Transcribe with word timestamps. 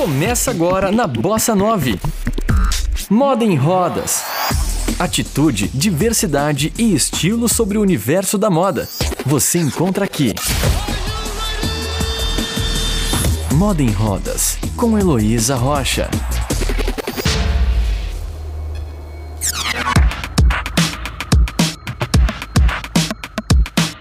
Começa 0.00 0.50
agora 0.50 0.90
na 0.90 1.06
Bossa 1.06 1.54
9. 1.54 2.00
Moda 3.10 3.44
em 3.44 3.54
rodas. 3.54 4.24
Atitude, 4.98 5.68
diversidade 5.68 6.72
e 6.78 6.94
estilo 6.94 7.46
sobre 7.50 7.76
o 7.76 7.82
universo 7.82 8.38
da 8.38 8.48
moda. 8.48 8.88
Você 9.26 9.58
encontra 9.58 10.06
aqui. 10.06 10.34
Moda 13.52 13.82
em 13.82 13.90
Rodas, 13.90 14.56
com 14.74 14.98
Heloísa 14.98 15.54
Rocha. 15.54 16.08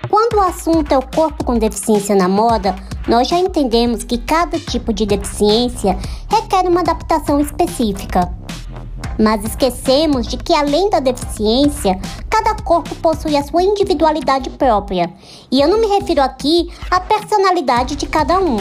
Quando 0.10 0.36
o 0.36 0.42
assunto 0.44 0.94
é 0.94 0.98
o 0.98 1.02
corpo 1.02 1.44
com 1.44 1.60
deficiência 1.60 2.16
na 2.16 2.30
moda, 2.30 2.74
nós 3.10 3.28
já 3.28 3.40
entendemos 3.40 4.04
que 4.04 4.20
cada 4.20 4.60
tipo 4.60 4.94
de 4.94 5.04
deficiência 5.04 5.98
requer 6.30 6.70
uma 6.70 6.82
adaptação 6.82 7.40
específica. 7.40 8.32
Mas 9.18 9.44
esquecemos 9.44 10.28
de 10.28 10.38
que, 10.38 10.54
além 10.54 10.92
da 10.92 11.00
deficiência, 11.00 12.00
cada 12.30 12.54
corpo 12.62 12.94
possui 12.98 13.36
a 13.36 13.44
sua 13.44 13.64
individualidade 13.64 14.52
própria. 14.52 15.12
E 15.52 15.60
eu 15.60 15.68
não 15.68 15.80
me 15.80 15.88
refiro 15.88 16.22
aqui 16.22 16.72
à 16.92 17.00
personalidade 17.00 17.96
de 17.96 18.06
cada 18.06 18.40
um. 18.40 18.58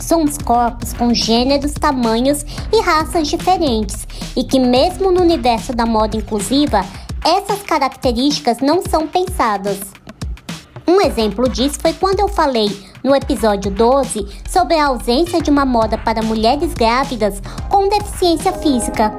Somos 0.00 0.36
corpos 0.36 0.92
com 0.92 1.14
gêneros, 1.14 1.74
tamanhos 1.74 2.44
e 2.72 2.82
raças 2.82 3.28
diferentes, 3.28 4.04
e 4.36 4.42
que, 4.42 4.58
mesmo 4.58 5.12
no 5.12 5.22
universo 5.22 5.72
da 5.72 5.86
moda 5.86 6.16
inclusiva, 6.16 6.84
essas 7.24 7.62
características 7.62 8.58
não 8.58 8.82
são 8.82 9.06
pensadas. 9.06 9.78
Um 10.88 11.00
exemplo 11.00 11.48
disso 11.48 11.78
foi 11.80 11.92
quando 11.92 12.18
eu 12.18 12.28
falei 12.28 12.92
no 13.04 13.14
episódio 13.14 13.70
12 13.70 14.26
sobre 14.48 14.78
a 14.78 14.86
ausência 14.86 15.40
de 15.42 15.50
uma 15.50 15.66
moda 15.66 15.98
para 15.98 16.22
mulheres 16.22 16.72
grávidas 16.72 17.40
com 17.68 17.86
deficiência 17.86 18.50
física. 18.54 19.12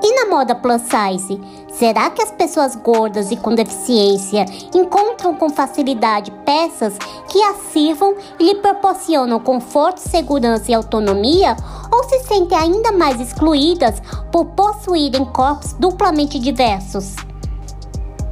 E 0.00 0.14
na 0.14 0.30
moda 0.30 0.54
plus 0.54 0.82
size? 0.82 1.40
Será 1.72 2.10
que 2.10 2.22
as 2.22 2.30
pessoas 2.30 2.76
gordas 2.76 3.30
e 3.32 3.36
com 3.36 3.54
deficiência 3.54 4.44
encontram 4.72 5.34
com 5.34 5.50
facilidade 5.50 6.30
peças 6.44 6.96
que 7.28 7.42
as 7.42 7.56
sirvam 7.72 8.16
e 8.38 8.44
lhe 8.44 8.54
proporcionam 8.56 9.40
conforto, 9.40 9.98
segurança 9.98 10.70
e 10.70 10.74
autonomia? 10.74 11.56
Ou 11.92 12.04
se 12.04 12.20
sentem 12.20 12.56
ainda 12.56 12.92
mais 12.92 13.20
excluídas 13.20 14.00
por 14.30 14.44
possuírem 14.46 15.24
corpos 15.24 15.72
duplamente 15.72 16.38
diversos? 16.38 17.27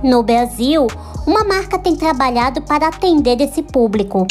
No 0.06 0.22
Brasil, 0.22 0.86
uma 1.26 1.42
marca 1.42 1.80
tem 1.80 1.96
trabalhado 1.96 2.62
para 2.62 2.86
atender 2.86 3.40
esse 3.40 3.60
público. 3.60 4.24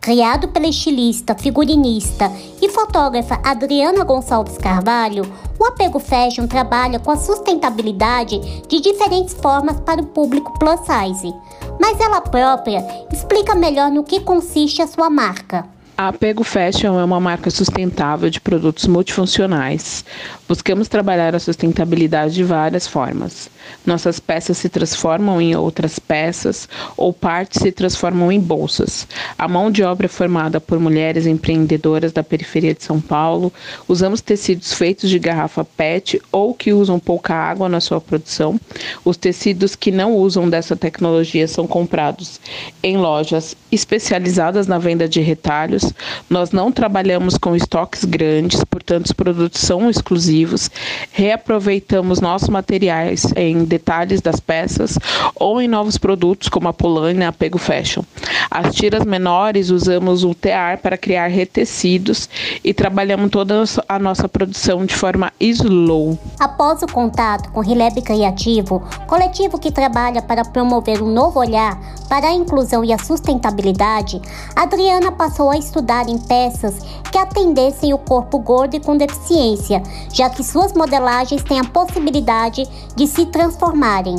Criado 0.00 0.48
pela 0.48 0.66
estilista, 0.66 1.34
figurinista 1.34 2.32
e 2.62 2.70
fotógrafa 2.70 3.38
Adriana 3.44 4.02
Gonçalves 4.02 4.56
Carvalho, 4.56 5.30
o 5.60 5.66
Apego 5.66 5.98
Fashion 5.98 6.46
trabalha 6.46 6.98
com 6.98 7.10
a 7.10 7.18
sustentabilidade 7.18 8.62
de 8.66 8.80
diferentes 8.80 9.34
formas 9.34 9.78
para 9.80 10.00
o 10.00 10.06
público 10.06 10.58
plus 10.58 10.80
size. 10.80 11.34
Mas 11.78 12.00
ela 12.00 12.22
própria 12.22 12.82
explica 13.12 13.54
melhor 13.54 13.90
no 13.90 14.02
que 14.02 14.20
consiste 14.20 14.80
a 14.80 14.86
sua 14.86 15.10
marca. 15.10 15.76
A 16.00 16.10
Apego 16.10 16.44
Fashion 16.44 16.96
é 16.96 17.02
uma 17.02 17.18
marca 17.18 17.50
sustentável 17.50 18.30
de 18.30 18.40
produtos 18.40 18.86
multifuncionais. 18.86 20.04
Buscamos 20.46 20.86
trabalhar 20.86 21.34
a 21.34 21.40
sustentabilidade 21.40 22.34
de 22.34 22.44
várias 22.44 22.86
formas. 22.86 23.50
Nossas 23.84 24.20
peças 24.20 24.58
se 24.58 24.68
transformam 24.68 25.42
em 25.42 25.56
outras 25.56 25.98
peças 25.98 26.68
ou 26.96 27.12
partes 27.12 27.60
se 27.60 27.72
transformam 27.72 28.30
em 28.30 28.38
bolsas. 28.38 29.08
A 29.36 29.48
mão 29.48 29.72
de 29.72 29.82
obra 29.82 30.06
é 30.06 30.08
formada 30.08 30.60
por 30.60 30.78
mulheres 30.78 31.26
empreendedoras 31.26 32.12
da 32.12 32.22
periferia 32.22 32.74
de 32.74 32.84
São 32.84 33.00
Paulo. 33.00 33.52
Usamos 33.88 34.20
tecidos 34.20 34.72
feitos 34.72 35.10
de 35.10 35.18
garrafa 35.18 35.64
PET 35.64 36.22
ou 36.30 36.54
que 36.54 36.72
usam 36.72 37.00
pouca 37.00 37.34
água 37.34 37.68
na 37.68 37.80
sua 37.80 38.00
produção. 38.00 38.58
Os 39.04 39.16
tecidos 39.16 39.74
que 39.74 39.90
não 39.90 40.14
usam 40.14 40.48
dessa 40.48 40.76
tecnologia 40.76 41.48
são 41.48 41.66
comprados 41.66 42.40
em 42.84 42.96
lojas 42.96 43.56
especializadas 43.72 44.68
na 44.68 44.78
venda 44.78 45.08
de 45.08 45.20
retalhos 45.20 45.87
nós 46.28 46.50
não 46.50 46.72
trabalhamos 46.72 47.36
com 47.36 47.54
estoques 47.54 48.04
grandes, 48.04 48.62
portanto, 48.64 49.06
os 49.06 49.12
produtos 49.12 49.60
são 49.60 49.90
exclusivos. 49.90 50.70
Reaproveitamos 51.12 52.20
nossos 52.20 52.48
materiais 52.48 53.26
em 53.36 53.64
detalhes 53.64 54.20
das 54.20 54.40
peças 54.40 54.98
ou 55.34 55.60
em 55.60 55.68
novos 55.68 55.98
produtos, 55.98 56.48
como 56.48 56.68
a 56.68 56.72
Polane 56.72 57.20
e 57.20 57.24
a 57.24 57.28
Apego 57.28 57.58
Fashion. 57.58 58.02
As 58.50 58.74
tiras 58.74 59.04
menores 59.04 59.70
usamos 59.70 60.24
o 60.24 60.34
tear 60.34 60.78
para 60.78 60.96
criar 60.96 61.28
retecidos 61.28 62.28
e 62.64 62.72
trabalhamos 62.72 63.30
toda 63.30 63.64
a 63.88 63.98
nossa 63.98 64.28
produção 64.28 64.86
de 64.86 64.94
forma 64.94 65.32
slow. 65.40 66.18
Após 66.38 66.82
o 66.82 66.86
contato 66.86 67.50
com 67.50 67.60
Rileb 67.60 68.00
Criativo, 68.02 68.82
coletivo 69.06 69.58
que 69.58 69.70
trabalha 69.70 70.22
para 70.22 70.44
promover 70.44 71.02
um 71.02 71.12
novo 71.12 71.40
olhar 71.40 71.78
para 72.08 72.28
a 72.28 72.32
inclusão 72.32 72.84
e 72.84 72.92
a 72.92 72.98
sustentabilidade, 72.98 74.20
Adriana 74.54 75.12
passou 75.12 75.50
a 75.50 75.58
estudar 75.58 75.77
em 76.08 76.18
peças 76.18 76.74
que 77.10 77.18
atendessem 77.18 77.92
o 77.92 77.98
corpo 77.98 78.38
gordo 78.38 78.74
e 78.74 78.80
com 78.80 78.96
deficiência, 78.96 79.82
já 80.12 80.28
que 80.28 80.44
suas 80.44 80.72
modelagens 80.72 81.42
têm 81.42 81.60
a 81.60 81.64
possibilidade 81.64 82.66
de 82.94 83.06
se 83.06 83.26
transformarem. 83.26 84.16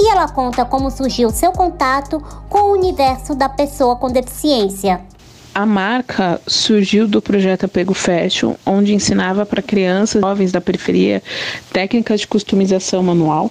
E 0.00 0.10
ela 0.10 0.28
conta 0.28 0.64
como 0.64 0.90
surgiu 0.90 1.30
seu 1.30 1.52
contato 1.52 2.22
com 2.48 2.58
o 2.58 2.72
universo 2.72 3.34
da 3.34 3.48
pessoa 3.48 3.96
com 3.96 4.10
deficiência. 4.10 5.00
A 5.54 5.66
marca 5.66 6.40
surgiu 6.46 7.06
do 7.06 7.20
projeto 7.20 7.66
Apego 7.66 7.92
Fashion, 7.92 8.54
onde 8.64 8.94
ensinava 8.94 9.44
para 9.44 9.60
crianças 9.60 10.22
jovens 10.22 10.50
da 10.50 10.62
periferia 10.62 11.22
técnicas 11.72 12.20
de 12.20 12.26
customização 12.26 13.02
manual 13.02 13.50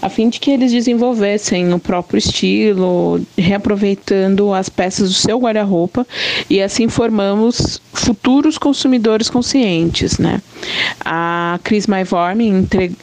a 0.00 0.08
fim 0.08 0.28
de 0.28 0.38
que 0.38 0.50
eles 0.50 0.72
desenvolvessem 0.72 1.72
o 1.72 1.78
próprio 1.78 2.18
estilo, 2.18 3.20
reaproveitando 3.36 4.54
as 4.54 4.68
peças 4.68 5.08
do 5.08 5.14
seu 5.14 5.38
guarda-roupa 5.38 6.06
e 6.48 6.62
assim 6.62 6.88
formamos 6.88 7.80
futuros 7.92 8.56
consumidores 8.58 9.28
conscientes, 9.28 10.18
né? 10.18 10.40
A 11.04 11.58
Cris 11.64 11.86
Maivorm, 11.86 12.40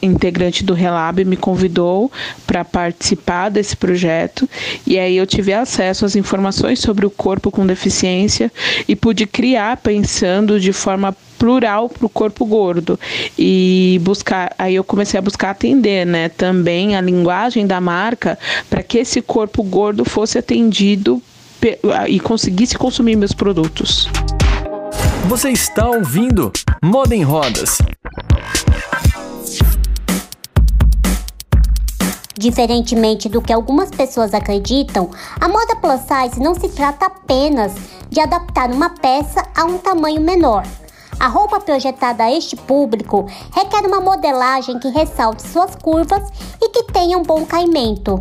integrante 0.02 0.64
do 0.64 0.74
Relab, 0.74 1.24
me 1.24 1.36
convidou 1.36 2.10
para 2.46 2.64
participar 2.64 3.50
desse 3.50 3.76
projeto 3.76 4.48
e 4.86 4.98
aí 4.98 5.16
eu 5.16 5.26
tive 5.26 5.52
acesso 5.52 6.04
às 6.04 6.16
informações 6.16 6.80
sobre 6.80 7.04
o 7.04 7.10
corpo 7.10 7.50
com 7.50 7.66
deficiência 7.66 8.50
e 8.88 8.96
pude 8.96 9.26
criar 9.26 9.76
pensando 9.78 10.58
de 10.58 10.72
forma 10.72 11.14
plural 11.38 11.88
para 11.88 12.06
o 12.06 12.08
corpo 12.08 12.44
gordo 12.44 12.98
e 13.38 14.00
buscar 14.02 14.54
aí 14.58 14.74
eu 14.74 14.84
comecei 14.84 15.18
a 15.18 15.22
buscar 15.22 15.50
atender 15.50 16.06
né 16.06 16.28
também 16.28 16.96
a 16.96 17.00
linguagem 17.00 17.66
da 17.66 17.80
marca 17.80 18.38
para 18.68 18.82
que 18.82 18.98
esse 18.98 19.20
corpo 19.20 19.62
gordo 19.62 20.04
fosse 20.04 20.38
atendido 20.38 21.22
e 22.08 22.20
conseguisse 22.20 22.76
consumir 22.76 23.16
meus 23.16 23.32
produtos. 23.32 24.08
Você 25.26 25.50
está 25.50 25.88
ouvindo 25.88 26.52
Moda 26.82 27.14
em 27.14 27.22
Rodas. 27.22 27.78
Diferentemente 32.38 33.28
do 33.28 33.40
que 33.40 33.52
algumas 33.52 33.90
pessoas 33.90 34.34
acreditam, 34.34 35.10
a 35.40 35.48
moda 35.48 35.74
plus 35.76 36.00
size 36.02 36.38
não 36.38 36.54
se 36.54 36.68
trata 36.68 37.06
apenas 37.06 37.72
de 38.10 38.20
adaptar 38.20 38.70
uma 38.70 38.90
peça 38.90 39.44
a 39.56 39.64
um 39.64 39.78
tamanho 39.78 40.20
menor. 40.20 40.64
A 41.18 41.28
roupa 41.28 41.58
projetada 41.58 42.24
a 42.24 42.32
este 42.32 42.54
público 42.54 43.26
requer 43.54 43.86
uma 43.86 44.00
modelagem 44.00 44.78
que 44.78 44.88
ressalte 44.88 45.48
suas 45.48 45.74
curvas 45.74 46.22
e 46.60 46.68
que 46.68 46.84
tenha 46.92 47.16
um 47.16 47.22
bom 47.22 47.44
caimento. 47.46 48.18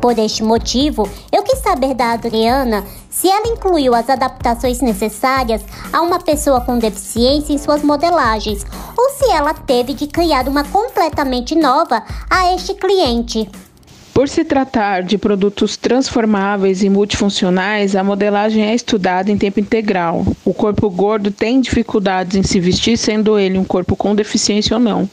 Por 0.00 0.18
este 0.18 0.42
motivo, 0.42 1.08
eu 1.32 1.42
quis 1.42 1.58
saber 1.58 1.94
da 1.94 2.12
Adriana 2.12 2.84
se 3.10 3.28
ela 3.28 3.48
incluiu 3.48 3.94
as 3.94 4.10
adaptações 4.10 4.80
necessárias 4.80 5.64
a 5.90 6.02
uma 6.02 6.18
pessoa 6.18 6.60
com 6.60 6.78
deficiência 6.78 7.54
em 7.54 7.58
suas 7.58 7.82
modelagens 7.82 8.64
ou 8.96 9.10
se 9.10 9.30
ela 9.30 9.54
teve 9.54 9.94
de 9.94 10.06
criar 10.06 10.48
uma 10.48 10.64
completamente 10.64 11.54
nova 11.54 12.02
a 12.28 12.52
este 12.52 12.74
cliente. 12.74 13.50
Por 14.16 14.30
se 14.30 14.44
tratar 14.44 15.02
de 15.02 15.18
produtos 15.18 15.76
transformáveis 15.76 16.82
e 16.82 16.88
multifuncionais, 16.88 17.94
a 17.94 18.02
modelagem 18.02 18.64
é 18.64 18.74
estudada 18.74 19.30
em 19.30 19.36
tempo 19.36 19.60
integral. 19.60 20.26
O 20.42 20.54
corpo 20.54 20.88
gordo 20.88 21.30
tem 21.30 21.60
dificuldades 21.60 22.34
em 22.34 22.42
se 22.42 22.58
vestir, 22.58 22.96
sendo 22.96 23.38
ele 23.38 23.58
um 23.58 23.64
corpo 23.64 23.94
com 23.94 24.14
deficiência 24.14 24.74
ou 24.74 24.82
não. 24.82 25.06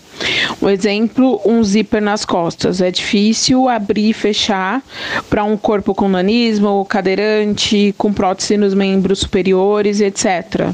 Um 0.62 0.70
exemplo, 0.70 1.42
um 1.46 1.62
zíper 1.62 2.02
nas 2.02 2.24
costas. 2.24 2.80
É 2.80 2.90
difícil 2.90 3.68
abrir 3.68 4.12
e 4.12 4.14
fechar 4.14 4.82
para 5.30 5.44
um 5.44 5.58
corpo 5.58 5.94
com 5.94 6.08
nanismo, 6.08 6.86
cadeirante, 6.86 7.94
com 7.98 8.14
prótese 8.14 8.56
nos 8.56 8.74
membros 8.74 9.20
superiores, 9.20 10.00
etc. 10.00 10.74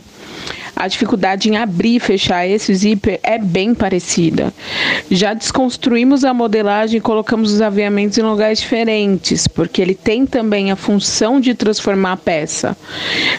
a 0.76 0.88
dificuldade 0.88 1.50
em 1.50 1.58
abrir 1.58 1.96
e 1.96 2.00
fechar 2.00 2.48
esse 2.48 2.74
zíper 2.74 3.20
é 3.24 3.38
bem 3.38 3.74
parecida. 3.74 4.54
Já 5.10 5.34
desconstruímos 5.34 6.24
a 6.24 6.34
modelagem 6.34 6.98
e 6.98 7.02
colocamos 7.02 7.54
os 7.54 7.62
aviamentos 7.62 8.18
em 8.18 8.22
lugares 8.22 8.60
diferentes, 8.60 9.48
porque 9.48 9.82
ele 9.82 9.96
tem 9.96 10.26
também 10.26 10.72
a 10.72 10.76
função 10.76 11.40
de 11.40 11.54
transformar 11.54 12.14
a 12.14 12.18
peça. 12.18 12.78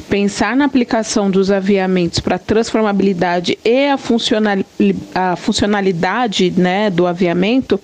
Pensar 0.08 0.56
na 0.56 0.64
aplicação 0.64 1.30
dos 1.30 1.50
aviamentos 1.50 2.20
para 2.20 2.38
transformabilidade 2.38 3.58
e 3.64 3.86
a, 3.86 3.98
a 5.32 5.36
funcionalidade 5.36 6.52
né, 6.56 6.90
do 6.90 7.06
aviamento 7.06 7.80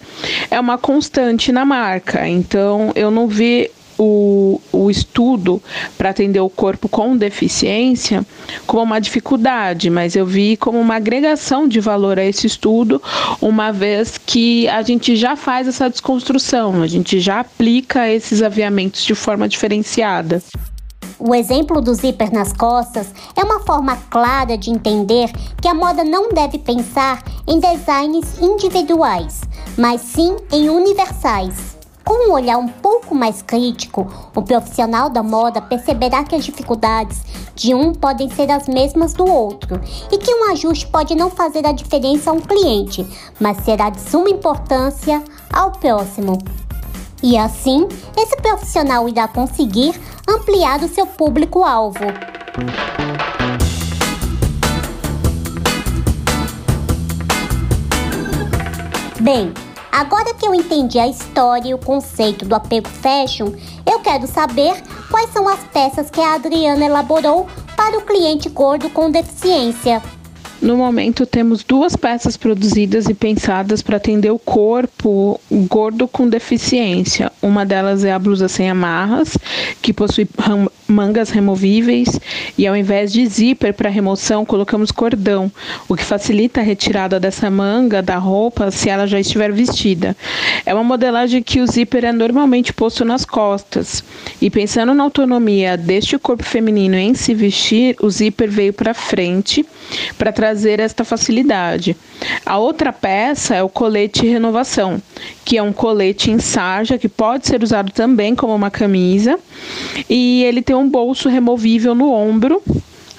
é 0.50 0.58
uma 0.58 0.78
constante 0.78 1.52
na 1.52 1.64
marca. 1.64 2.26
Então, 2.28 2.92
eu 2.94 3.10
não 3.10 3.26
vi 3.26 3.70
o, 3.98 4.60
o 4.72 4.90
estudo 4.90 5.62
para 5.96 6.10
atender 6.10 6.40
o 6.40 6.50
corpo 6.50 6.88
com 6.88 7.16
deficiência 7.16 8.25
como 8.66 8.82
uma 8.82 9.00
dificuldade, 9.00 9.90
mas 9.90 10.16
eu 10.16 10.26
vi 10.26 10.56
como 10.56 10.78
uma 10.78 10.96
agregação 10.96 11.66
de 11.66 11.81
valor 11.81 12.19
a 12.19 12.25
esse 12.25 12.46
estudo, 12.46 13.02
uma 13.40 13.72
vez 13.72 14.19
que 14.19 14.69
a 14.69 14.82
gente 14.82 15.16
já 15.16 15.37
faz 15.37 15.66
essa 15.69 15.88
desconstrução, 15.88 16.82
a 16.82 16.87
gente 16.87 17.20
já 17.20 17.40
aplica 17.40 18.08
esses 18.08 18.43
aviamentos 18.43 19.04
de 19.04 19.14
forma 19.14 19.48
diferenciada. 19.48 20.42
O 21.19 21.34
exemplo 21.34 21.81
do 21.81 21.94
zíper 21.94 22.31
nas 22.31 22.52
costas 22.52 23.12
é 23.34 23.42
uma 23.42 23.60
forma 23.60 23.96
clara 24.10 24.56
de 24.56 24.70
entender 24.70 25.31
que 25.62 25.66
a 25.66 25.75
moda 25.75 26.04
não 26.04 26.28
deve 26.28 26.58
pensar 26.58 27.22
em 27.49 27.58
designs 27.58 28.38
individuais, 28.38 29.40
mas 29.78 30.02
sim 30.02 30.37
em 30.52 30.69
universais. 30.69 31.75
Com 32.06 32.28
um 32.28 32.32
olhar 32.34 32.56
um 32.56 32.68
pouco 32.68 33.16
mais 33.16 33.42
crítico, 33.42 34.06
o 34.32 34.40
profissional 34.40 35.10
da 35.10 35.24
moda 35.24 35.60
perceberá 35.60 36.22
que 36.22 36.36
as 36.36 36.44
dificuldades 36.44 37.20
de 37.52 37.74
um 37.74 37.92
podem 37.92 38.30
ser 38.30 38.48
as 38.48 38.68
mesmas 38.68 39.12
do 39.12 39.28
outro 39.28 39.80
e 40.12 40.16
que 40.16 40.32
um 40.32 40.52
ajuste 40.52 40.86
pode 40.86 41.16
não 41.16 41.28
fazer 41.28 41.66
a 41.66 41.72
diferença 41.72 42.30
a 42.30 42.32
um 42.32 42.40
cliente, 42.40 43.04
mas 43.40 43.56
será 43.64 43.90
de 43.90 44.00
suma 44.00 44.30
importância 44.30 45.20
ao 45.52 45.72
próximo. 45.72 46.38
E 47.20 47.36
assim, 47.36 47.88
esse 48.16 48.36
profissional 48.36 49.08
irá 49.08 49.26
conseguir 49.26 50.00
ampliar 50.28 50.84
o 50.84 50.88
seu 50.88 51.08
público-alvo. 51.08 52.04
Bem, 59.20 59.52
Agora 59.96 60.34
que 60.34 60.46
eu 60.46 60.54
entendi 60.54 60.98
a 60.98 61.08
história 61.08 61.70
e 61.70 61.72
o 61.72 61.78
conceito 61.78 62.44
do 62.44 62.54
apego 62.54 62.87
fashion, 62.87 63.52
eu 63.90 63.98
quero 64.00 64.26
saber 64.26 64.75
quais 65.10 65.31
são 65.31 65.48
as 65.48 65.60
peças 65.72 66.10
que 66.10 66.20
a 66.20 66.34
Adriana 66.34 66.84
elaborou 66.84 67.46
para 67.75 67.96
o 67.96 68.02
cliente 68.02 68.50
gordo 68.50 68.90
com 68.90 69.10
deficiência. 69.10 70.02
No 70.60 70.74
momento, 70.74 71.26
temos 71.26 71.62
duas 71.62 71.94
peças 71.96 72.34
produzidas 72.36 73.06
e 73.08 73.14
pensadas 73.14 73.82
para 73.82 73.98
atender 73.98 74.30
o 74.30 74.38
corpo 74.38 75.38
gordo 75.68 76.08
com 76.08 76.26
deficiência. 76.26 77.30
Uma 77.42 77.66
delas 77.66 78.04
é 78.04 78.12
a 78.12 78.18
blusa 78.18 78.48
sem 78.48 78.70
amarras, 78.70 79.36
que 79.82 79.92
possui 79.92 80.26
mangas 80.88 81.30
removíveis 81.30 82.18
e 82.56 82.66
ao 82.66 82.74
invés 82.74 83.12
de 83.12 83.26
zíper 83.26 83.74
para 83.74 83.90
remoção, 83.90 84.46
colocamos 84.46 84.90
cordão, 84.90 85.52
o 85.88 85.94
que 85.94 86.04
facilita 86.04 86.60
a 86.60 86.64
retirada 86.64 87.20
dessa 87.20 87.50
manga 87.50 88.00
da 88.00 88.16
roupa 88.16 88.70
se 88.70 88.88
ela 88.88 89.06
já 89.06 89.20
estiver 89.20 89.52
vestida. 89.52 90.16
É 90.64 90.72
uma 90.72 90.84
modelagem 90.84 91.42
que 91.42 91.60
o 91.60 91.66
zíper 91.66 92.06
é 92.06 92.12
normalmente 92.12 92.72
posto 92.72 93.04
nas 93.04 93.26
costas. 93.26 94.02
E 94.40 94.48
pensando 94.48 94.94
na 94.94 95.04
autonomia 95.04 95.76
deste 95.76 96.16
corpo 96.18 96.44
feminino 96.44 96.96
em 96.96 97.14
se 97.14 97.34
vestir, 97.34 97.94
o 98.00 98.08
zíper 98.08 98.48
veio 98.50 98.72
para 98.72 98.94
frente 98.94 99.66
para 100.16 100.32
trazer 100.32 100.45
esta 100.81 101.04
facilidade. 101.04 101.96
A 102.44 102.58
outra 102.58 102.93
peça 102.93 103.54
é 103.54 103.62
o 103.62 103.69
colete 103.69 104.26
renovação, 104.26 105.00
que 105.44 105.56
é 105.56 105.62
um 105.62 105.72
colete 105.72 106.31
em 106.31 106.38
sarja 106.38 106.98
que 106.98 107.08
pode 107.08 107.46
ser 107.46 107.62
usado 107.62 107.90
também 107.93 108.34
como 108.34 108.54
uma 108.54 108.70
camisa 108.70 109.38
e 110.08 110.44
ele 110.44 110.62
tem 110.62 110.76
um 110.76 110.88
bolso 110.88 111.28
removível 111.28 111.94
no 111.94 112.12
ombro 112.12 112.62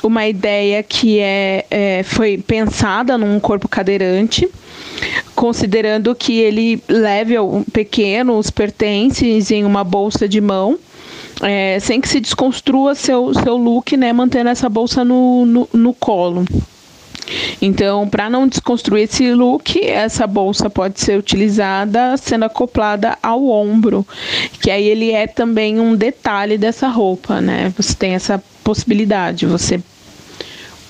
uma 0.03 0.27
ideia 0.27 0.83
que 0.83 1.19
é, 1.19 1.65
é, 1.69 2.03
foi 2.03 2.37
pensada 2.37 3.17
num 3.17 3.39
corpo 3.39 3.67
cadeirante, 3.67 4.47
considerando 5.35 6.13
que 6.15 6.39
ele 6.39 6.81
leve 6.87 7.35
pequenos 7.71 8.49
pertences 8.49 9.51
em 9.51 9.65
uma 9.65 9.83
bolsa 9.83 10.27
de 10.27 10.41
mão. 10.41 10.77
É, 11.39 11.79
sem 11.79 12.01
que 12.01 12.09
se 12.09 12.19
desconstrua 12.19 12.95
seu, 12.95 13.31
seu 13.31 13.55
look, 13.55 13.95
né, 13.95 14.11
mantendo 14.11 14.49
essa 14.49 14.67
bolsa 14.67 15.05
no, 15.05 15.45
no, 15.45 15.69
no 15.71 15.93
colo. 15.93 16.43
Então, 17.61 18.07
para 18.07 18.29
não 18.29 18.47
desconstruir 18.47 19.03
esse 19.03 19.33
look, 19.33 19.83
essa 19.83 20.25
bolsa 20.25 20.69
pode 20.69 20.99
ser 20.99 21.17
utilizada 21.17 22.15
sendo 22.17 22.45
acoplada 22.45 23.17
ao 23.21 23.47
ombro, 23.47 24.05
que 24.61 24.71
aí 24.71 24.85
ele 24.85 25.11
é 25.11 25.27
também 25.27 25.79
um 25.79 25.95
detalhe 25.95 26.57
dessa 26.57 26.87
roupa, 26.87 27.41
né? 27.41 27.73
Você 27.77 27.93
tem 27.93 28.13
essa 28.13 28.41
possibilidade, 28.63 29.45
você 29.45 29.81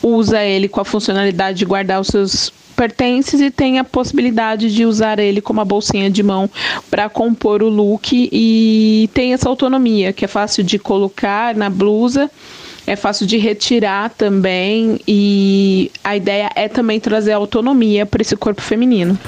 usa 0.01 0.43
ele 0.43 0.67
com 0.67 0.79
a 0.79 0.85
funcionalidade 0.85 1.57
de 1.57 1.65
guardar 1.65 1.99
os 1.99 2.07
seus 2.07 2.51
pertences 2.75 3.41
e 3.41 3.49
tem 3.49 3.79
a 3.79 3.83
possibilidade 3.83 4.73
de 4.73 4.85
usar 4.85 5.17
ele 5.17 5.41
como 5.41 5.59
uma 5.59 5.65
bolsinha 5.65 6.11
de 6.11 6.21
mão 6.21 6.47
para 6.91 7.09
compor 7.09 7.63
o 7.63 7.69
look 7.69 8.29
e 8.31 9.09
tem 9.15 9.33
essa 9.33 9.49
autonomia 9.49 10.13
que 10.13 10.23
é 10.23 10.27
fácil 10.27 10.63
de 10.63 10.77
colocar 10.77 11.55
na 11.55 11.71
blusa 11.71 12.29
é 12.87 12.95
fácil 12.95 13.27
de 13.27 13.37
retirar 13.37 14.09
também 14.09 14.99
e 15.05 15.91
a 16.01 16.15
ideia 16.15 16.49
é 16.55 16.69
também 16.69 16.99
trazer 16.99 17.33
autonomia 17.33 18.05
para 18.05 18.21
esse 18.21 18.35
corpo 18.35 18.61
feminino. 18.61 19.19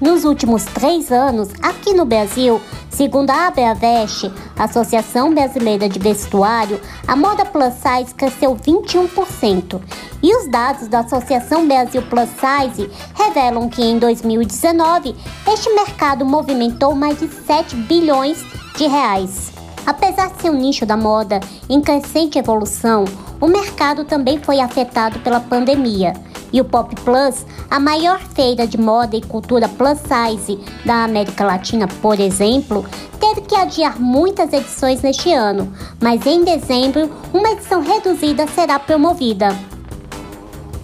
Nos 0.00 0.24
últimos 0.24 0.64
três 0.66 1.10
anos, 1.10 1.48
aqui 1.62 1.94
no 1.94 2.04
Brasil, 2.04 2.60
segundo 2.90 3.30
a 3.30 3.46
Abravest, 3.46 4.30
Associação 4.58 5.32
Brasileira 5.32 5.88
de 5.88 5.98
Vestuário, 5.98 6.78
a 7.08 7.16
moda 7.16 7.46
plus 7.46 7.72
size 7.74 8.14
cresceu 8.14 8.54
21%. 8.54 9.80
E 10.22 10.36
os 10.36 10.50
dados 10.50 10.88
da 10.88 11.00
Associação 11.00 11.66
Brasil 11.66 12.02
Plus 12.02 12.28
Size 12.28 12.90
revelam 13.14 13.68
que 13.68 13.82
em 13.82 13.98
2019 13.98 15.14
este 15.50 15.70
mercado 15.70 16.24
movimentou 16.26 16.94
mais 16.94 17.18
de 17.18 17.28
7 17.28 17.74
bilhões 17.76 18.44
de 18.76 18.86
reais. 18.86 19.53
Apesar 19.86 20.30
de 20.30 20.40
ser 20.40 20.50
um 20.50 20.54
nicho 20.54 20.86
da 20.86 20.96
moda 20.96 21.40
em 21.68 21.80
crescente 21.80 22.38
evolução, 22.38 23.04
o 23.40 23.46
mercado 23.46 24.04
também 24.04 24.38
foi 24.38 24.60
afetado 24.60 25.18
pela 25.20 25.40
pandemia. 25.40 26.14
E 26.52 26.60
o 26.60 26.64
Pop 26.64 26.94
Plus, 27.02 27.44
a 27.68 27.80
maior 27.80 28.20
feira 28.20 28.66
de 28.66 28.78
moda 28.78 29.16
e 29.16 29.20
cultura 29.20 29.68
plus 29.68 29.98
size 29.98 30.58
da 30.84 31.04
América 31.04 31.44
Latina, 31.44 31.88
por 32.00 32.18
exemplo, 32.20 32.84
teve 33.18 33.40
que 33.42 33.56
adiar 33.56 34.00
muitas 34.00 34.52
edições 34.52 35.02
neste 35.02 35.32
ano, 35.32 35.72
mas 36.00 36.24
em 36.26 36.44
dezembro, 36.44 37.10
uma 37.32 37.50
edição 37.50 37.82
reduzida 37.82 38.46
será 38.46 38.78
promovida. 38.78 39.48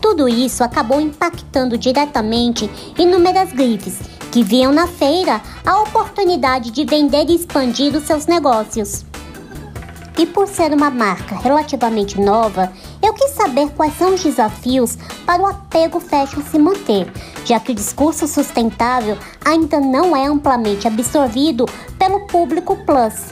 Tudo 0.01 0.29
isso 0.29 0.65
acabou 0.65 1.01
impactando 1.01 1.79
diretamente 1.79 2.69
inúmeras 2.99 3.53
grifes 3.53 4.01
que 4.31 4.43
viam 4.43 4.73
na 4.73 4.87
feira 4.87 5.41
a 5.65 5.81
oportunidade 5.83 6.71
de 6.71 6.85
vender 6.85 7.29
e 7.29 7.35
expandir 7.35 7.95
os 7.97 8.05
seus 8.05 8.27
negócios. 8.27 9.05
E 10.19 10.27
por 10.27 10.47
ser 10.47 10.73
uma 10.73 10.91
marca 10.91 11.35
relativamente 11.37 12.21
nova, 12.21 12.71
eu 13.03 13.15
quis 13.15 13.31
saber 13.31 13.71
quais 13.71 13.97
são 13.97 14.15
os 14.15 14.23
desafios 14.23 14.99
para 15.25 15.43
o 15.43 15.47
apego 15.47 15.99
fashion 15.99 16.43
se 16.43 16.59
manter, 16.59 17.11
já 17.45 17.59
que 17.59 17.73
o 17.73 17.75
discurso 17.75 18.29
sustentável 18.29 19.17
ainda 19.45 19.81
não 19.81 20.15
é 20.15 20.27
amplamente 20.27 20.87
absorvido 20.87 21.67
pelo 21.99 22.27
público 22.27 22.77
plus. 22.85 23.31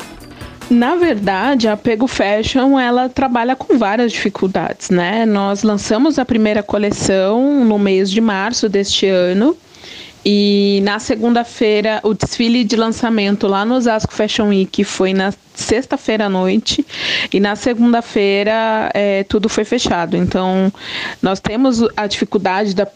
Na 0.70 0.96
verdade, 0.96 1.66
a 1.66 1.72
Apego 1.72 2.06
Fashion 2.06 2.78
ela 2.78 3.08
trabalha 3.08 3.56
com 3.56 3.78
várias 3.78 4.12
dificuldades, 4.12 4.90
né? 4.90 5.24
Nós 5.24 5.62
lançamos 5.62 6.18
a 6.18 6.26
primeira 6.26 6.62
coleção 6.62 7.64
no 7.64 7.78
mês 7.78 8.10
de 8.10 8.20
março 8.20 8.68
deste 8.68 9.06
ano 9.06 9.56
e 10.30 10.82
na 10.82 10.98
segunda-feira, 10.98 12.02
o 12.04 12.12
desfile 12.12 12.62
de 12.62 12.76
lançamento 12.76 13.46
lá 13.46 13.64
no 13.64 13.76
Osasco 13.76 14.12
Fashion 14.12 14.48
Week 14.48 14.84
foi 14.84 15.14
na 15.14 15.32
sexta-feira 15.60 16.26
à 16.26 16.28
noite 16.28 16.86
e 17.32 17.40
na 17.40 17.56
segunda-feira 17.56 18.90
é, 18.94 19.24
tudo 19.24 19.48
foi 19.48 19.64
fechado. 19.64 20.16
Então, 20.16 20.72
nós 21.20 21.40
temos 21.40 21.82
a 21.96 22.06
dificuldade 22.06 22.74
da, 22.74 22.86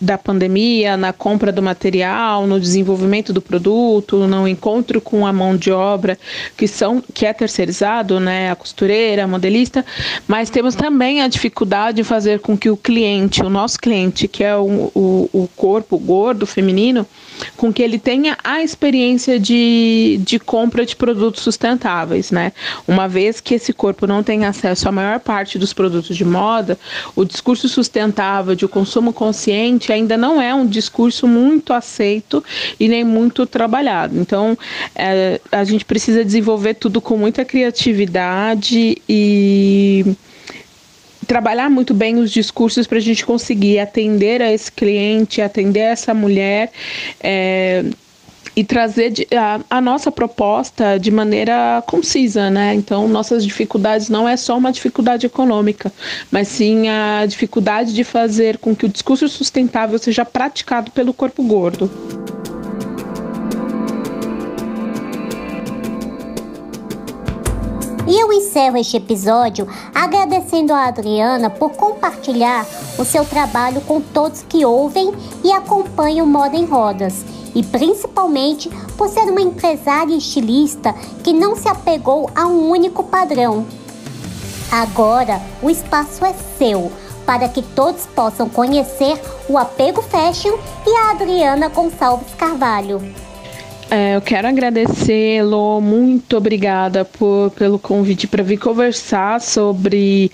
da 0.00 0.16
pandemia 0.16 0.96
na 0.96 1.12
compra 1.12 1.52
do 1.52 1.62
material, 1.62 2.46
no 2.46 2.60
desenvolvimento 2.60 3.32
do 3.32 3.40
produto, 3.40 4.26
no 4.26 4.46
encontro 4.46 5.00
com 5.00 5.26
a 5.26 5.32
mão 5.32 5.56
de 5.56 5.70
obra 5.70 6.18
que, 6.56 6.68
são, 6.68 7.02
que 7.12 7.26
é 7.26 7.32
terceirizado, 7.32 8.20
né, 8.20 8.50
a 8.50 8.56
costureira, 8.56 9.24
a 9.24 9.28
modelista, 9.28 9.84
mas 10.26 10.50
temos 10.50 10.74
também 10.74 11.22
a 11.22 11.28
dificuldade 11.28 11.96
de 11.96 12.04
fazer 12.04 12.40
com 12.40 12.56
que 12.56 12.70
o 12.70 12.76
cliente, 12.76 13.42
o 13.42 13.50
nosso 13.50 13.78
cliente, 13.78 14.28
que 14.28 14.44
é 14.44 14.56
o, 14.56 14.90
o, 14.94 15.30
o 15.32 15.48
corpo 15.56 15.98
gordo 15.98 16.46
feminino, 16.46 17.06
com 17.56 17.72
que 17.72 17.82
ele 17.82 17.98
tenha 17.98 18.36
a 18.42 18.62
experiência 18.62 19.38
de, 19.38 20.20
de 20.24 20.38
compra 20.38 20.84
de 20.84 20.96
produtos 20.96 21.42
sustentáveis 21.42 21.82
né? 22.30 22.52
Uma 22.86 23.08
vez 23.08 23.40
que 23.40 23.54
esse 23.54 23.72
corpo 23.72 24.06
não 24.06 24.22
tem 24.22 24.44
acesso 24.44 24.88
à 24.88 24.92
maior 24.92 25.20
parte 25.20 25.58
dos 25.58 25.72
produtos 25.72 26.16
de 26.16 26.24
moda, 26.24 26.78
o 27.16 27.24
discurso 27.24 27.68
sustentável 27.68 28.54
de 28.54 28.66
consumo 28.68 29.12
consciente 29.12 29.92
ainda 29.92 30.16
não 30.16 30.40
é 30.40 30.54
um 30.54 30.66
discurso 30.66 31.26
muito 31.26 31.72
aceito 31.72 32.44
e 32.78 32.88
nem 32.88 33.04
muito 33.04 33.46
trabalhado. 33.46 34.18
Então, 34.18 34.56
é, 34.94 35.40
a 35.50 35.64
gente 35.64 35.84
precisa 35.84 36.24
desenvolver 36.24 36.74
tudo 36.74 37.00
com 37.00 37.16
muita 37.16 37.44
criatividade 37.44 38.96
e 39.08 40.14
trabalhar 41.26 41.70
muito 41.70 41.94
bem 41.94 42.16
os 42.16 42.30
discursos 42.30 42.86
para 42.86 42.98
a 42.98 43.00
gente 43.00 43.24
conseguir 43.24 43.78
atender 43.78 44.42
a 44.42 44.52
esse 44.52 44.70
cliente, 44.70 45.40
atender 45.40 45.80
essa 45.80 46.12
mulher. 46.14 46.70
É, 47.20 47.84
e 48.54 48.62
trazer 48.62 49.14
a, 49.34 49.60
a, 49.78 49.80
nossa 49.80 50.10
proposta 50.10 50.98
de 50.98 51.10
maneira 51.10 51.82
concisa, 51.86 52.50
né? 52.50 52.74
Então, 52.74 53.08
nossas 53.08 53.44
dificuldades 53.44 54.08
não 54.08 54.28
é 54.28 54.36
só 54.36 54.58
uma 54.58 54.70
dificuldade 54.70 55.24
econômica, 55.24 55.90
mas 56.30 56.48
sim 56.48 56.88
a 56.88 57.24
dificuldade 57.26 57.94
de 57.94 58.04
fazer 58.04 58.58
com 58.58 58.76
que 58.76 58.84
o 58.84 58.88
discurso 58.88 59.28
sustentável 59.28 59.98
seja 59.98 60.24
praticado 60.24 60.90
pelo 60.90 61.14
corpo 61.14 61.42
gordo. 61.42 61.90
E 68.12 68.20
eu 68.20 68.30
encerro 68.30 68.76
este 68.76 68.98
episódio 68.98 69.66
agradecendo 69.94 70.74
a 70.74 70.84
Adriana 70.84 71.48
por 71.48 71.70
compartilhar 71.70 72.66
o 72.98 73.06
seu 73.06 73.24
trabalho 73.24 73.80
com 73.80 74.02
todos 74.02 74.44
que 74.46 74.66
ouvem 74.66 75.14
e 75.42 75.50
acompanham 75.50 76.26
Moda 76.26 76.54
em 76.54 76.66
Rodas. 76.66 77.24
E 77.54 77.62
principalmente 77.62 78.68
por 78.98 79.08
ser 79.08 79.22
uma 79.22 79.40
empresária 79.40 80.14
estilista 80.14 80.94
que 81.24 81.32
não 81.32 81.56
se 81.56 81.66
apegou 81.66 82.28
a 82.34 82.46
um 82.46 82.68
único 82.68 83.02
padrão. 83.02 83.66
Agora 84.70 85.40
o 85.62 85.70
espaço 85.70 86.22
é 86.22 86.34
seu 86.58 86.92
para 87.24 87.48
que 87.48 87.62
todos 87.62 88.04
possam 88.14 88.46
conhecer 88.46 89.18
o 89.48 89.56
Apego 89.56 90.02
Fashion 90.02 90.58
e 90.86 90.96
a 90.96 91.12
Adriana 91.12 91.68
Gonçalves 91.68 92.34
Carvalho. 92.34 93.00
É, 93.94 94.16
eu 94.16 94.22
quero 94.22 94.48
agradecê-lo, 94.48 95.78
muito 95.82 96.34
obrigada 96.34 97.04
por, 97.04 97.50
pelo 97.50 97.78
convite 97.78 98.26
para 98.26 98.42
vir 98.42 98.56
conversar 98.56 99.38
sobre 99.38 100.32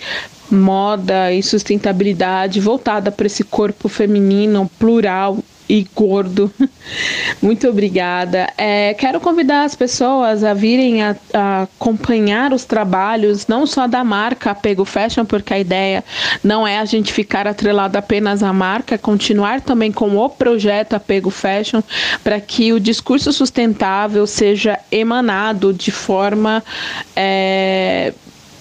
moda 0.49 1.33
e 1.33 1.43
sustentabilidade 1.43 2.61
voltada 2.61 3.11
para 3.11 3.27
esse 3.27 3.43
corpo 3.43 3.89
feminino 3.89 4.71
plural 4.79 5.39
e 5.69 5.87
gordo. 5.95 6.53
Muito 7.43 7.69
obrigada. 7.69 8.49
É, 8.57 8.95
quero 8.95 9.21
convidar 9.21 9.65
as 9.65 9.75
pessoas 9.75 10.43
a 10.43 10.55
virem 10.55 11.03
a, 11.03 11.17
a, 11.35 11.63
acompanhar 11.63 12.53
os 12.53 12.65
trabalhos, 12.65 13.47
não 13.47 13.67
só 13.67 13.87
da 13.87 14.03
marca 14.03 14.51
Apego 14.51 14.85
Fashion, 14.85 15.25
porque 15.25 15.53
a 15.53 15.59
ideia 15.59 16.03
não 16.43 16.67
é 16.67 16.79
a 16.79 16.85
gente 16.85 17.13
ficar 17.13 17.47
atrelado 17.47 17.97
apenas 17.99 18.43
à 18.43 18.53
marca, 18.53 18.95
é 18.95 18.99
continuar 18.99 19.61
também 19.61 19.93
com 19.93 20.17
o 20.17 20.31
projeto 20.31 20.95
Apego 20.95 21.31
Fashion, 21.31 21.83
para 22.25 22.41
que 22.41 22.73
o 22.73 22.81
discurso 22.81 23.33
sustentável 23.33 24.27
seja 24.27 24.79
emanado 24.91 25.73
de 25.73 25.91
forma. 25.91 26.65
É, 27.15 28.13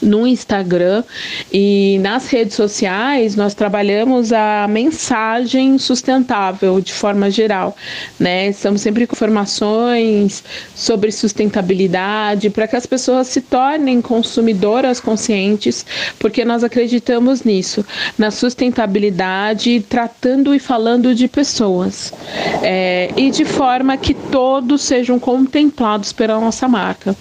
no 0.02 0.26
Instagram 0.26 1.04
e 1.52 1.98
nas 2.00 2.28
redes 2.28 2.56
sociais 2.56 3.36
nós 3.36 3.54
trabalhamos 3.54 4.32
a 4.32 4.68
mensagem 4.68 5.78
sustentável 5.78 6.80
de 6.80 6.94
forma 6.94 7.30
geral, 7.30 7.76
né? 8.20 8.48
Estamos 8.48 8.82
sempre 8.82 9.06
com 9.06 9.16
informações 9.16 10.44
sobre 10.76 11.12
sustentabilidade 11.12 12.50
para 12.50 12.68
que 12.68 12.76
as 12.76 12.86
pessoas 12.86 13.28
se 13.28 13.42
tornem 13.42 14.02
consumidoras 14.02 15.00
conscientes, 15.00 15.86
porque 16.18 16.46
nós 16.46 16.64
acreditamos 16.64 17.44
nisso, 17.44 17.86
na 18.18 18.32
sustentabilidade, 18.32 19.84
tratando 19.88 20.54
e 20.54 20.60
falando 20.60 21.14
de 21.14 21.28
pessoas 21.28 22.14
é, 22.62 23.12
e 23.18 23.30
de 23.32 23.46
forma 23.46 23.98
que 23.98 24.14
todos 24.14 24.82
sejam 24.82 25.20
contemplados 25.20 26.14
pela 26.14 26.40
nossa 26.40 26.68
marca. 26.68 27.16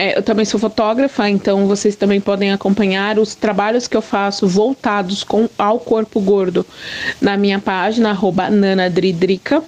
É, 0.00 0.16
eu 0.16 0.22
também 0.22 0.46
sou 0.46 0.58
fotógrafa, 0.58 1.28
então 1.28 1.66
vocês 1.66 1.94
também 1.94 2.22
podem 2.22 2.52
acompanhar 2.52 3.18
os 3.18 3.34
trabalhos 3.34 3.86
que 3.86 3.94
eu 3.94 4.00
faço 4.00 4.48
voltados 4.48 5.22
com, 5.22 5.46
ao 5.58 5.78
corpo 5.78 6.18
gordo 6.22 6.64
na 7.20 7.36
minha 7.36 7.58
página, 7.58 8.18
nanadridrica. 8.50 9.62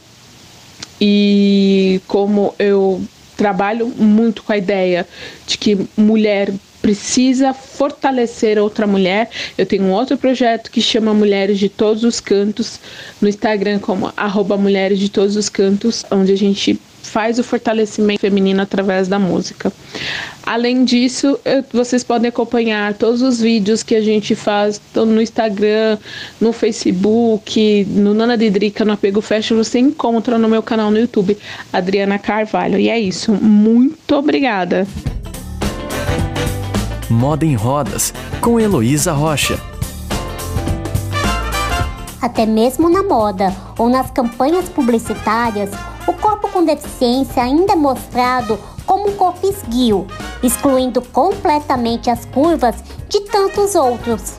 E 0.98 2.00
como 2.08 2.54
eu 2.58 3.02
trabalho 3.36 3.88
muito 3.88 4.42
com 4.42 4.54
a 4.54 4.56
ideia 4.56 5.06
de 5.46 5.58
que 5.58 5.86
mulher 5.98 6.50
precisa 6.80 7.52
fortalecer 7.52 8.58
outra 8.58 8.86
mulher. 8.86 9.28
Eu 9.58 9.66
tenho 9.66 9.84
um 9.84 9.92
outro 9.92 10.16
projeto 10.16 10.70
que 10.70 10.80
chama 10.80 11.12
Mulheres 11.12 11.58
de 11.58 11.68
Todos 11.68 12.04
os 12.04 12.20
Cantos, 12.20 12.80
no 13.20 13.28
Instagram 13.28 13.78
como 13.80 14.10
arroba 14.16 14.56
Mulheres 14.56 14.98
de 14.98 15.10
Todos 15.10 15.36
os 15.36 15.50
Cantos, 15.50 16.06
onde 16.10 16.32
a 16.32 16.36
gente 16.36 16.80
faz 17.02 17.38
o 17.38 17.44
fortalecimento 17.44 18.20
feminino 18.20 18.62
através 18.62 19.08
da 19.08 19.18
música. 19.18 19.72
Além 20.44 20.84
disso, 20.84 21.38
vocês 21.72 22.02
podem 22.02 22.28
acompanhar 22.28 22.94
todos 22.94 23.22
os 23.22 23.40
vídeos 23.40 23.82
que 23.82 23.94
a 23.94 24.00
gente 24.00 24.34
faz 24.34 24.80
no 24.94 25.20
Instagram, 25.20 25.98
no 26.40 26.52
Facebook, 26.52 27.84
no 27.90 28.14
Nana 28.14 28.36
de 28.36 28.50
Drica, 28.50 28.84
no 28.84 28.92
Apego 28.92 29.20
Fashion, 29.20 29.56
você 29.56 29.78
encontra 29.78 30.38
no 30.38 30.48
meu 30.48 30.62
canal 30.62 30.90
no 30.90 30.98
YouTube, 30.98 31.36
Adriana 31.72 32.18
Carvalho. 32.18 32.78
E 32.78 32.88
é 32.88 32.98
isso. 32.98 33.32
Muito 33.32 34.16
obrigada. 34.16 34.86
Moda 37.10 37.44
em 37.44 37.54
Rodas, 37.54 38.14
com 38.40 38.58
Heloísa 38.58 39.12
Rocha. 39.12 39.60
Até 42.20 42.46
mesmo 42.46 42.88
na 42.88 43.02
moda 43.02 43.54
ou 43.76 43.88
nas 43.88 44.10
campanhas 44.10 44.68
publicitárias, 44.68 45.70
o 46.06 46.12
corpo 46.12 46.48
com 46.48 46.64
deficiência 46.64 47.42
ainda 47.42 47.74
é 47.74 47.76
mostrado 47.76 48.58
como 48.86 49.08
um 49.08 49.16
corpo 49.16 49.46
esguio, 49.46 50.06
excluindo 50.42 51.00
completamente 51.00 52.10
as 52.10 52.24
curvas 52.24 52.76
de 53.08 53.20
tantos 53.20 53.74
outros. 53.74 54.34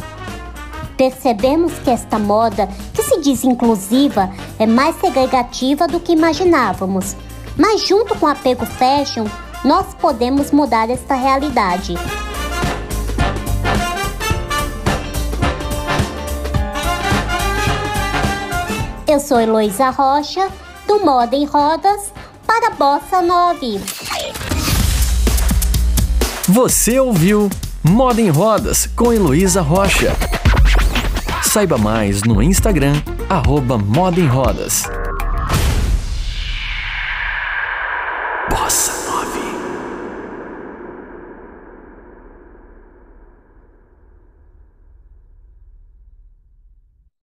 Percebemos 0.98 1.74
que 1.80 1.90
esta 1.90 2.20
moda, 2.20 2.68
que 2.94 3.02
se 3.02 3.20
diz 3.20 3.44
inclusiva, 3.44 4.30
é 4.60 4.66
mais 4.66 4.96
segregativa 5.00 5.88
do 5.88 6.00
que 6.00 6.12
imaginávamos. 6.12 7.16
Mas 7.58 7.82
junto 7.82 8.18
com 8.18 8.26
o 8.26 8.30
apego 8.30 8.66
fashion, 8.66 9.26
nós 9.64 9.94
podemos 9.96 10.52
mudar 10.52 10.90
esta 10.90 11.16
realidade. 11.16 11.96
Eu 19.08 19.20
sou 19.20 19.40
Heloísa 19.40 19.90
Rocha 19.90 20.50
do 20.88 21.00
Moda 21.00 21.36
em 21.36 21.46
Rodas 21.46 22.12
para 22.46 22.70
Bossa 22.72 23.22
9. 23.22 23.80
Você 26.48 27.00
ouviu 27.00 27.50
Moda 27.84 28.22
em 28.22 28.30
Rodas 28.30 28.88
com 28.96 29.14
Heloísa 29.14 29.62
Rocha. 29.62 30.16
Saiba 31.42 31.78
mais 31.78 32.24
no 32.24 32.42
Instagram, 32.42 33.02
arroba 33.30 33.78
Moda 33.78 34.20
em 34.20 34.28
Rodas. 34.28 34.84